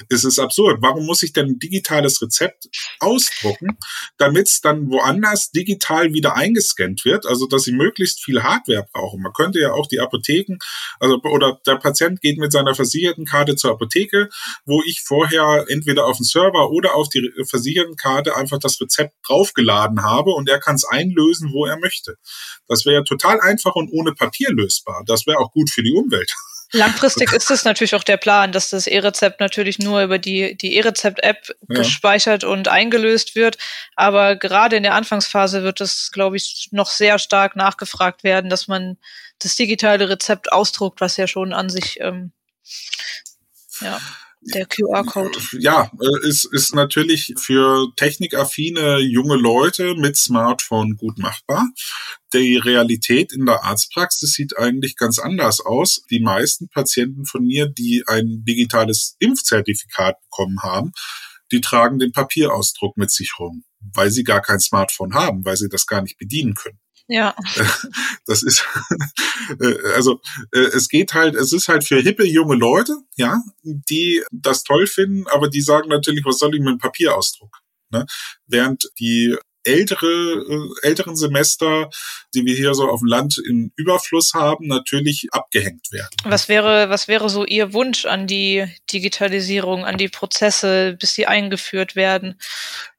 [0.09, 0.79] es ist absurd.
[0.81, 2.69] Warum muss ich denn ein digitales Rezept
[3.01, 3.79] ausdrucken,
[4.19, 7.27] damit es dann woanders digital wieder eingescannt wird?
[7.27, 9.23] Also, dass sie möglichst viel Hardware brauchen.
[9.23, 10.59] Man könnte ja auch die Apotheken,
[11.01, 14.29] also, oder der Patient geht mit seiner versicherten Karte zur Apotheke,
[14.65, 19.15] wo ich vorher entweder auf den Server oder auf die versicherten Karte einfach das Rezept
[19.27, 22.17] draufgeladen habe und er kann es einlösen, wo er möchte.
[22.69, 25.03] Das wäre total einfach und ohne Papier lösbar.
[25.07, 26.33] Das wäre auch gut für die Umwelt.
[26.75, 30.75] Langfristig ist es natürlich auch der Plan, dass das E-Rezept natürlich nur über die, die
[30.75, 31.77] E-Rezept-App ja.
[31.77, 33.59] gespeichert und eingelöst wird.
[33.95, 38.67] Aber gerade in der Anfangsphase wird es, glaube ich, noch sehr stark nachgefragt werden, dass
[38.67, 38.99] man
[39.39, 42.33] das digitale Rezept ausdruckt, was ja schon an sich ähm,
[43.81, 44.01] ja.
[44.47, 45.39] Der QR-Code.
[45.59, 51.67] Ja, äh, ist, ist natürlich für technikaffine junge Leute mit Smartphone gut machbar.
[52.35, 56.03] Die Realität in der Arztpraxis sieht eigentlich ganz anders aus.
[56.11, 60.93] Die meisten Patienten von mir, die ein digitales Impfzertifikat bekommen haben,
[61.53, 65.69] die tragen den Papierausdruck mit sich rum, weil sie gar kein Smartphone haben, weil sie
[65.69, 66.79] das gar nicht bedienen können.
[67.09, 67.35] Ja.
[68.27, 68.65] Das ist,
[69.61, 70.19] äh, also
[70.51, 74.87] äh, es geht halt, es ist halt für hippe junge Leute, ja, die das toll
[74.87, 77.61] finden, aber die sagen natürlich, was soll ich mit dem Papierausdruck?
[77.91, 78.07] Ne?
[78.47, 81.91] Während die ältere, äh, älteren Semester,
[82.35, 86.15] die wir hier so auf dem Land im Überfluss haben, natürlich abgehängt werden.
[86.25, 91.27] Was wäre, was wäre so Ihr Wunsch an die Digitalisierung, an die Prozesse, bis sie
[91.27, 92.39] eingeführt werden?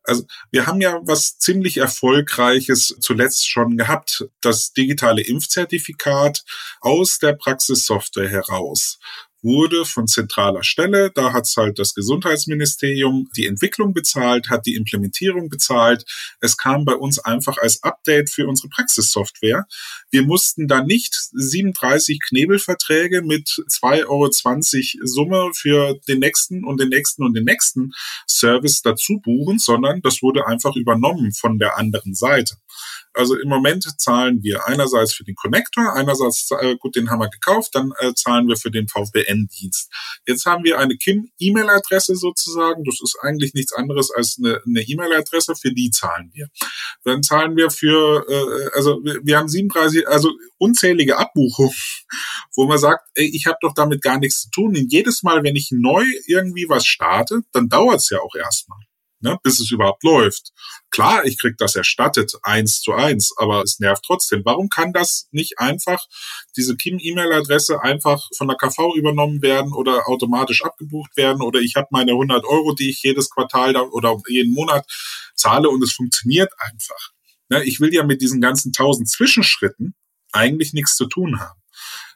[0.05, 6.43] Also wir haben ja was ziemlich Erfolgreiches zuletzt schon gehabt, das digitale Impfzertifikat
[6.81, 8.99] aus der Praxissoftware heraus
[9.45, 11.11] wurde von zentraler Stelle.
[11.11, 16.03] Da hat halt das Gesundheitsministerium die Entwicklung bezahlt, hat die Implementierung bezahlt.
[16.41, 19.67] Es kam bei uns einfach als Update für unsere Praxissoftware.
[20.09, 26.89] Wir mussten da nicht 37 Knebelverträge mit 2,20 Euro Summe für den nächsten und den
[26.89, 27.91] nächsten und den nächsten
[28.27, 32.55] Service dazu buchen, sondern das wurde einfach übernommen von der anderen Seite.
[33.13, 37.29] Also im Moment zahlen wir einerseits für den Connector, einerseits, äh, gut, den haben wir
[37.29, 39.89] gekauft, dann äh, zahlen wir für den VPN-Dienst.
[40.27, 42.83] Jetzt haben wir eine KIM-E-Mail-Adresse sozusagen.
[42.83, 46.47] Das ist eigentlich nichts anderes als eine E-Mail-Adresse, für die zahlen wir.
[47.03, 51.73] Dann zahlen wir für, äh, also wir, wir haben 37, also unzählige Abbuchungen,
[52.55, 54.75] wo man sagt, ey, ich habe doch damit gar nichts zu tun.
[54.75, 58.79] Und jedes Mal, wenn ich neu irgendwie was starte, dann dauert es ja auch erstmal
[59.25, 60.53] ne, bis es überhaupt läuft.
[60.91, 64.43] Klar, ich krieg das erstattet, eins zu eins, aber es nervt trotzdem.
[64.45, 66.05] Warum kann das nicht einfach,
[66.55, 71.87] diese Kim-E-Mail-Adresse einfach von der KV übernommen werden oder automatisch abgebucht werden oder ich habe
[71.89, 74.85] meine 100 Euro, die ich jedes Quartal oder jeden Monat
[75.35, 77.09] zahle und es funktioniert einfach.
[77.49, 79.95] Ne, ich will ja mit diesen ganzen tausend Zwischenschritten
[80.31, 81.59] eigentlich nichts zu tun haben.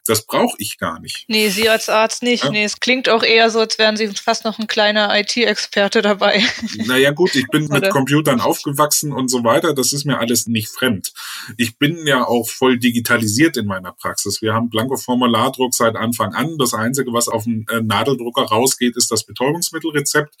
[0.06, 1.24] Das brauche ich gar nicht.
[1.28, 2.44] Nee, Sie als Arzt nicht.
[2.44, 2.50] Ja?
[2.50, 6.42] Nee, es klingt auch eher so, als wären Sie fast noch ein kleiner IT-Experte dabei.
[6.86, 9.74] Naja gut, ich bin mit Computern aufgewachsen und so weiter.
[9.74, 11.12] Das ist mir alles nicht fremd.
[11.56, 14.42] Ich bin ja auch voll digitalisiert in meiner Praxis.
[14.42, 16.56] Wir haben Blanko-Formulardruck seit Anfang an.
[16.58, 20.34] Das Einzige, was auf dem äh, Nadeldrucker rausgeht, ist das Betäubungsmittelrezept.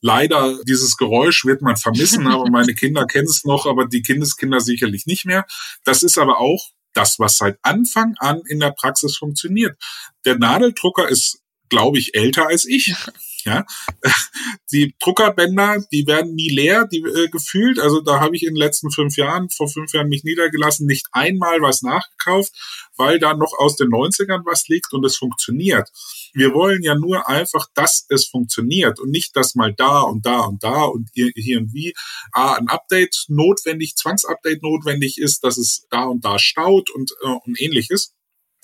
[0.00, 4.60] Leider, dieses Geräusch wird man vermissen, aber meine Kinder kennen es noch, aber die Kindeskinder
[4.60, 5.46] sicherlich nicht mehr.
[5.84, 9.76] Das ist aber auch das, was seit Anfang an in der Praxis funktioniert.
[10.24, 12.94] Der Nadeldrucker ist, glaube ich, älter als ich.
[13.44, 13.66] Ja,
[14.72, 17.78] die Druckerbänder, die werden nie leer, die äh, gefühlt.
[17.78, 21.06] Also da habe ich in den letzten fünf Jahren, vor fünf Jahren mich niedergelassen, nicht
[21.12, 22.52] einmal was nachgekauft,
[22.96, 25.90] weil da noch aus den 90ern was liegt und es funktioniert.
[26.32, 30.40] Wir wollen ja nur einfach, dass es funktioniert und nicht, dass mal da und da
[30.40, 31.94] und da und hier, hier und wie
[32.32, 37.28] ah, ein Update notwendig, Zwangsupdate notwendig ist, dass es da und da staut und, äh,
[37.44, 38.14] und ähnliches.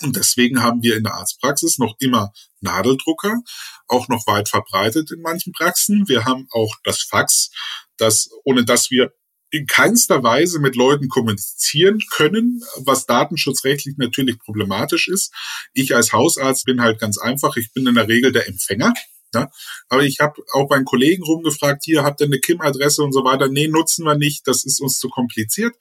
[0.02, 3.40] Und deswegen haben wir in der Arztpraxis noch immer Nadeldrucker,
[3.86, 6.08] auch noch weit verbreitet in manchen Praxen.
[6.08, 7.50] Wir haben auch das Fax,
[7.96, 9.12] das, ohne dass wir
[9.50, 15.32] in keinster Weise mit Leuten kommunizieren können, was datenschutzrechtlich natürlich problematisch ist.
[15.72, 18.94] Ich als Hausarzt bin halt ganz einfach, ich bin in der Regel der Empfänger.
[19.32, 19.48] Ja,
[19.88, 23.48] aber ich habe auch bei Kollegen rumgefragt, hier habt ihr eine KIM-Adresse und so weiter.
[23.48, 25.76] Nee, nutzen wir nicht, das ist uns zu kompliziert.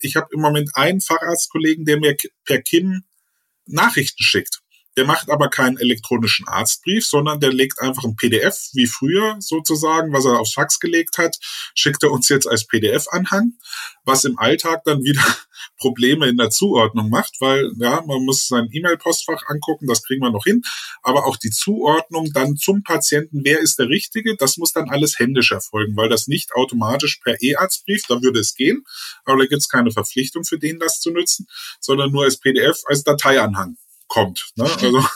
[0.00, 3.04] Ich habe im Moment einen Facharztkollegen, der mir per KIM
[3.68, 4.60] Nachrichten schickt.
[4.98, 10.12] Der macht aber keinen elektronischen Arztbrief, sondern der legt einfach ein PDF, wie früher sozusagen,
[10.12, 11.38] was er aufs Fax gelegt hat,
[11.76, 13.52] schickt er uns jetzt als PDF-Anhang,
[14.04, 15.22] was im Alltag dann wieder
[15.78, 20.32] Probleme in der Zuordnung macht, weil ja, man muss sein E-Mail-Postfach angucken, das kriegen wir
[20.32, 20.62] noch hin,
[21.04, 25.20] aber auch die Zuordnung dann zum Patienten, wer ist der Richtige, das muss dann alles
[25.20, 28.82] händisch erfolgen, weil das nicht automatisch per E-Arztbrief, da würde es gehen,
[29.24, 31.46] aber da gibt es keine Verpflichtung für den, das zu nutzen,
[31.78, 33.76] sondern nur als PDF, als Dateianhang
[34.08, 34.50] kommt.
[34.56, 34.64] Ne?
[34.64, 35.06] Also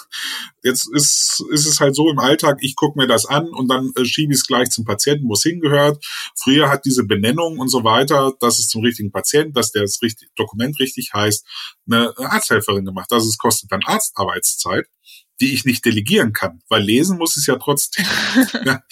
[0.63, 3.91] jetzt ist, ist es halt so im Alltag, ich gucke mir das an und dann
[3.97, 6.05] äh, schiebe ich es gleich zum Patienten, wo es hingehört.
[6.37, 10.01] Früher hat diese Benennung und so weiter, dass es zum richtigen Patienten, dass der das
[10.03, 11.45] richtig, Dokument richtig heißt,
[11.91, 13.11] eine Arzthelferin gemacht.
[13.11, 14.87] Also es kostet dann Arztarbeitszeit,
[15.41, 18.07] die ich nicht delegieren kann, weil lesen muss es ja trotzdem.
[18.65, 18.83] ja.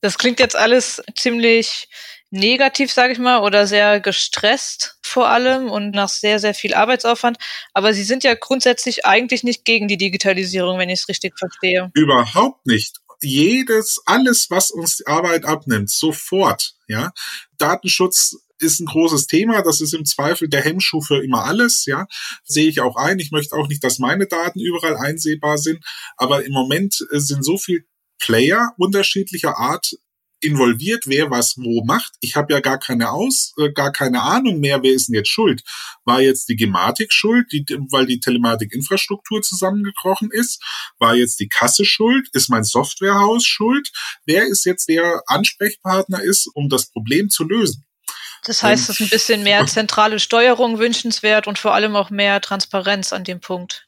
[0.00, 1.88] Das klingt jetzt alles ziemlich
[2.34, 7.38] negativ, sage ich mal, oder sehr gestresst vor allem und nach sehr, sehr viel Arbeitsaufwand.
[7.72, 11.90] Aber Sie sind ja grundsätzlich eigentlich nicht gegen die Digitalisierung, wenn ich es richtig verstehe.
[11.94, 12.98] Überhaupt nicht.
[13.22, 17.12] Jedes, alles, was uns die Arbeit abnimmt, sofort, ja.
[17.56, 19.62] Datenschutz ist ein großes Thema.
[19.62, 22.06] Das ist im Zweifel der Hemmschuh für immer alles, ja.
[22.44, 23.18] Sehe ich auch ein.
[23.18, 25.84] Ich möchte auch nicht, dass meine Daten überall einsehbar sind.
[26.16, 27.86] Aber im Moment sind so viel
[28.18, 29.94] Player unterschiedlicher Art
[30.44, 32.14] involviert, wer was wo macht.
[32.20, 35.30] Ich habe ja gar keine Aus, äh, gar keine Ahnung mehr, wer ist denn jetzt
[35.30, 35.62] schuld.
[36.04, 40.62] War jetzt die Gematik schuld, die, weil die Telematik-Infrastruktur zusammengekrochen ist?
[40.98, 42.28] War jetzt die Kasse schuld?
[42.32, 43.90] Ist mein Softwarehaus schuld?
[44.26, 47.84] Wer ist jetzt der Ansprechpartner ist, um das Problem zu lösen?
[48.44, 52.42] Das heißt, es ist ein bisschen mehr zentrale Steuerung wünschenswert und vor allem auch mehr
[52.42, 53.86] Transparenz an dem Punkt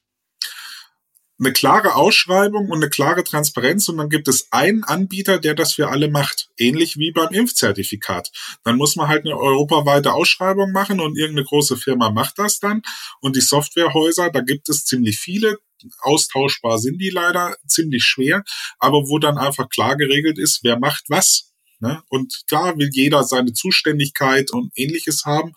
[1.39, 5.75] eine klare Ausschreibung und eine klare Transparenz und dann gibt es einen Anbieter, der das
[5.75, 6.49] für alle macht.
[6.57, 8.31] Ähnlich wie beim Impfzertifikat.
[8.65, 12.83] Dann muss man halt eine europaweite Ausschreibung machen und irgendeine große Firma macht das dann.
[13.21, 15.59] Und die Softwarehäuser, da gibt es ziemlich viele.
[16.01, 18.43] Austauschbar sind die leider ziemlich schwer,
[18.79, 21.53] aber wo dann einfach klar geregelt ist, wer macht was.
[21.81, 22.03] Ne?
[22.09, 25.53] Und da will jeder seine Zuständigkeit und ähnliches haben.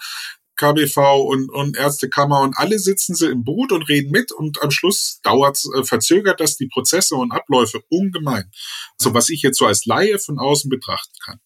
[0.60, 4.72] KBV und, und Ärztekammer und alle sitzen sie im Boot und reden mit und am
[4.72, 8.52] Schluss dauert äh, verzögert das die Prozesse und Abläufe ungemein.
[8.98, 11.40] So was ich jetzt so als Laie von außen betrachten kann.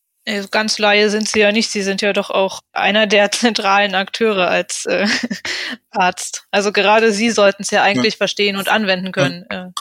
[0.51, 1.69] Ganz Laie sind Sie ja nicht.
[1.69, 5.07] Sie sind ja doch auch einer der zentralen Akteure als äh,
[5.91, 6.45] Arzt.
[6.49, 8.17] Also gerade Sie sollten es ja eigentlich ja.
[8.17, 9.45] verstehen und anwenden können.
[9.51, 9.71] Ja.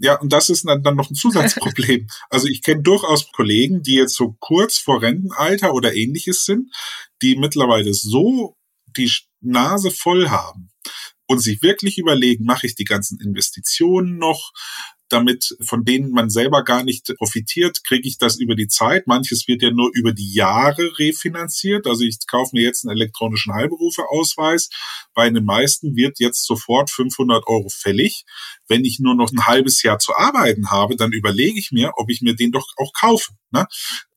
[0.00, 2.06] Ja, und das ist dann, dann noch ein Zusatzproblem.
[2.30, 6.72] also ich kenne durchaus Kollegen, die jetzt so kurz vor Rentenalter oder ähnliches sind,
[7.20, 8.54] die mittlerweile so
[8.98, 10.70] die Nase voll haben
[11.26, 14.52] und sich wirklich überlegen, mache ich die ganzen Investitionen noch,
[15.08, 19.06] damit von denen man selber gar nicht profitiert, kriege ich das über die Zeit.
[19.06, 21.86] Manches wird ja nur über die Jahre refinanziert.
[21.86, 24.68] Also ich kaufe mir jetzt einen elektronischen Heilberufeausweis.
[25.14, 28.24] Bei den meisten wird jetzt sofort 500 Euro fällig.
[28.66, 32.10] Wenn ich nur noch ein halbes Jahr zu arbeiten habe, dann überlege ich mir, ob
[32.10, 33.32] ich mir den doch auch kaufe.
[33.50, 33.66] Ne?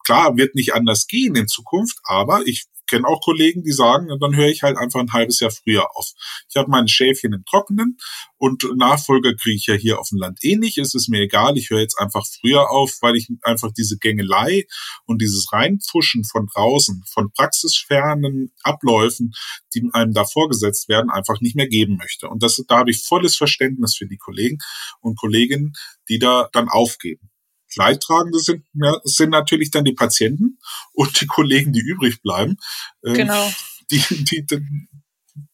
[0.03, 4.35] Klar, wird nicht anders gehen in Zukunft, aber ich kenne auch Kollegen, die sagen, dann
[4.35, 6.11] höre ich halt einfach ein halbes Jahr früher auf.
[6.49, 7.97] Ich habe meine Schäfchen im Trockenen
[8.37, 10.77] und Nachfolger kriege ich ja hier auf dem Land eh nicht.
[10.77, 14.65] Es ist mir egal, ich höre jetzt einfach früher auf, weil ich einfach diese Gängelei
[15.05, 19.31] und dieses Reinpfuschen von draußen, von praxisfernen Abläufen,
[19.73, 22.27] die einem da vorgesetzt werden, einfach nicht mehr geben möchte.
[22.27, 24.57] Und das, da habe ich volles Verständnis für die Kollegen
[24.99, 25.73] und Kolleginnen,
[26.09, 27.30] die da dann aufgeben.
[27.75, 30.59] Leidtragende sind, ja, sind natürlich dann die Patienten
[30.93, 32.57] und die Kollegen, die übrig bleiben.
[33.05, 33.51] Ähm, genau.
[33.91, 34.45] Die, die,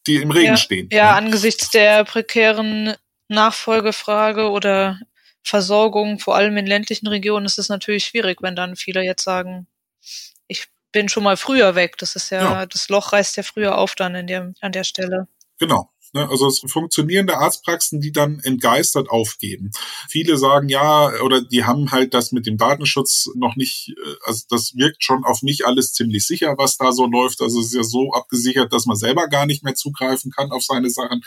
[0.05, 0.89] die, im Regen ja, stehen.
[0.91, 2.95] Ja, angesichts der prekären
[3.27, 4.99] Nachfolgefrage oder
[5.43, 9.67] Versorgung, vor allem in ländlichen Regionen, ist es natürlich schwierig, wenn dann viele jetzt sagen,
[10.47, 11.97] ich bin schon mal früher weg.
[11.97, 12.65] Das ist ja, ja.
[12.65, 15.27] das Loch reißt ja früher auf dann in dem, an der Stelle.
[15.59, 15.91] Genau.
[16.17, 16.29] Ne?
[16.29, 19.71] Also es funktionierende Arztpraxen, die dann entgeistert aufgeben.
[20.09, 24.45] Viele sagen ja, oder die haben halt das mit dem Datenschutz noch nicht, äh, also
[24.49, 27.41] das wirkt schon auf mich alles ziemlich sicher, was da so läuft.
[27.41, 30.63] Also es ist ja so abgesichert, dass man selber gar nicht mehr zugreifen kann auf
[30.63, 31.21] seine Sachen.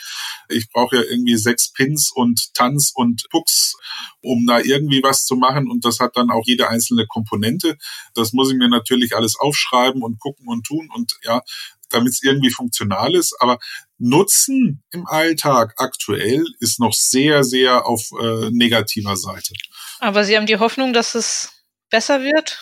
[0.48, 3.76] Ich brauche ja irgendwie sechs Pins und Tanz und Pucks,
[4.22, 5.70] um da irgendwie was zu machen.
[5.70, 7.78] Und das hat dann auch jede einzelne Komponente.
[8.14, 10.88] Das muss ich mir natürlich alles aufschreiben und gucken und tun.
[10.92, 11.42] Und ja,
[11.90, 13.36] damit es irgendwie funktional ist.
[13.40, 13.58] Aber
[14.00, 19.52] Nutzen im Alltag aktuell ist noch sehr, sehr auf äh, negativer Seite.
[20.00, 21.52] Aber Sie haben die Hoffnung, dass es
[21.90, 22.60] besser wird?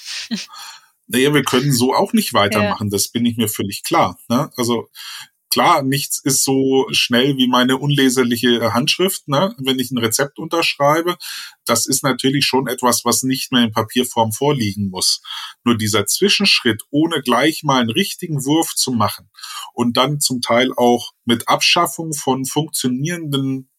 [1.07, 2.91] Naja, wir können so auch nicht weitermachen, ja.
[2.91, 4.19] das bin ich mir völlig klar.
[4.29, 4.51] Ne?
[4.57, 4.91] Also
[5.51, 9.55] Klar, nichts ist so schnell wie meine unleserliche Handschrift, ne?
[9.59, 11.17] wenn ich ein Rezept unterschreibe.
[11.65, 15.23] Das ist natürlich schon etwas, was nicht mehr in Papierform vorliegen muss.
[15.65, 19.31] Nur dieser Zwischenschritt, ohne gleich mal einen richtigen Wurf zu machen
[19.73, 23.71] und dann zum Teil auch mit Abschaffung von funktionierenden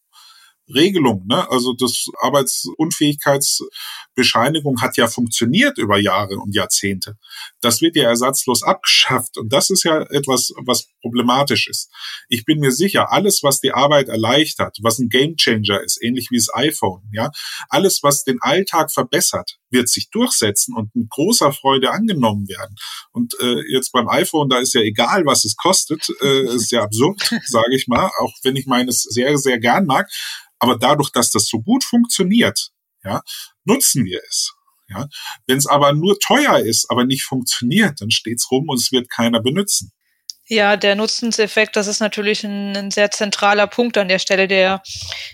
[0.74, 1.26] Regelung.
[1.26, 1.50] Ne?
[1.50, 7.16] Also das Arbeitsunfähigkeitsbescheinigung hat ja funktioniert über Jahre und Jahrzehnte.
[7.60, 9.38] Das wird ja ersatzlos abgeschafft.
[9.38, 11.90] Und das ist ja etwas, was problematisch ist.
[12.28, 16.36] Ich bin mir sicher, alles, was die Arbeit erleichtert, was ein Gamechanger ist, ähnlich wie
[16.36, 17.30] das iPhone, ja,
[17.68, 22.76] alles, was den Alltag verbessert, wird sich durchsetzen und mit großer Freude angenommen werden.
[23.12, 26.82] Und äh, jetzt beim iPhone, da ist ja egal, was es kostet, äh, ist ja
[26.82, 30.10] absurd, sage ich mal, auch wenn ich meines sehr, sehr gern mag.
[30.58, 32.70] Aber dadurch, dass das so gut funktioniert,
[33.02, 33.22] ja,
[33.64, 34.52] nutzen wir es.
[34.88, 35.06] Ja.
[35.46, 39.08] Wenn es aber nur teuer ist, aber nicht funktioniert, dann steht's rum und es wird
[39.08, 39.92] keiner benutzen.
[40.52, 44.82] Ja, der Nutzenseffekt, das ist natürlich ein, ein, sehr zentraler Punkt an der Stelle, der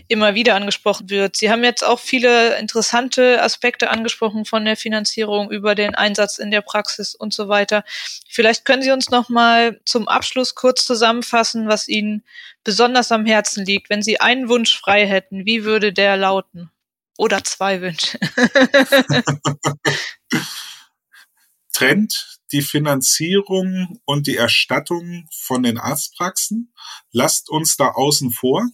[0.09, 1.39] immer wieder angesprochen wird.
[1.39, 6.51] Sie haben jetzt auch viele interessante Aspekte angesprochen von der Finanzierung über den Einsatz in
[6.51, 7.83] der Praxis und so weiter.
[8.29, 12.23] Vielleicht können Sie uns noch mal zum Abschluss kurz zusammenfassen, was Ihnen
[12.63, 13.89] besonders am Herzen liegt.
[13.89, 16.71] Wenn Sie einen Wunsch frei hätten, wie würde der lauten?
[17.17, 18.19] Oder zwei Wünsche.
[21.73, 26.73] Trend die Finanzierung und die Erstattung von den Arztpraxen.
[27.13, 28.67] Lasst uns da außen vor.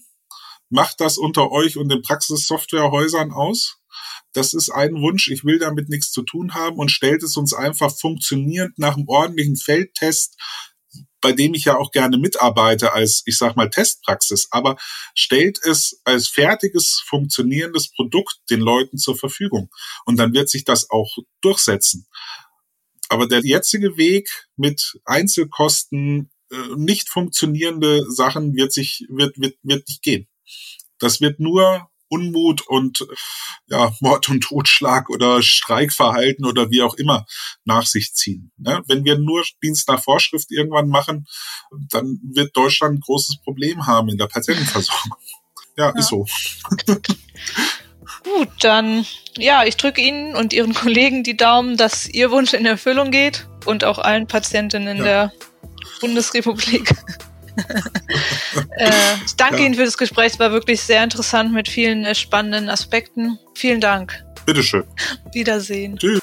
[0.68, 3.78] Macht das unter euch und den Praxissoftwarehäusern aus.
[4.32, 5.28] Das ist ein Wunsch.
[5.28, 9.08] Ich will damit nichts zu tun haben und stellt es uns einfach funktionierend nach einem
[9.08, 10.38] ordentlichen Feldtest,
[11.20, 14.76] bei dem ich ja auch gerne mitarbeite als, ich sag mal, Testpraxis, aber
[15.14, 19.70] stellt es als fertiges, funktionierendes Produkt den Leuten zur Verfügung.
[20.04, 22.06] Und dann wird sich das auch durchsetzen.
[23.12, 29.86] Aber der jetzige Weg mit Einzelkosten, äh, nicht funktionierende Sachen wird sich, wird, wird, wird
[29.86, 30.28] nicht gehen.
[30.98, 33.06] Das wird nur Unmut und
[33.66, 37.26] ja, Mord und Totschlag oder Streikverhalten oder wie auch immer
[37.64, 38.50] nach sich ziehen.
[38.56, 38.82] Ne?
[38.86, 41.26] Wenn wir nur Dienst nach Vorschrift irgendwann machen,
[41.90, 45.18] dann wird Deutschland ein großes Problem haben in der Patientenversorgung.
[45.76, 45.98] Ja, ja.
[45.98, 46.26] ist so.
[48.24, 49.06] Gut, dann
[49.36, 53.46] ja, ich drücke Ihnen und Ihren Kollegen die Daumen, dass Ihr Wunsch in Erfüllung geht
[53.64, 55.04] und auch allen Patientinnen ja.
[55.04, 55.32] der
[56.00, 56.90] Bundesrepublik.
[58.76, 58.90] äh,
[59.24, 59.66] ich danke ja.
[59.66, 60.32] Ihnen für das Gespräch.
[60.32, 63.38] Es war wirklich sehr interessant mit vielen äh, spannenden Aspekten.
[63.54, 64.24] Vielen Dank.
[64.46, 64.84] Bitteschön.
[65.32, 65.96] Wiedersehen.
[65.98, 66.20] Tschüss.